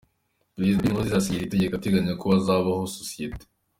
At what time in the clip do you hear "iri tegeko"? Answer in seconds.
1.39-1.73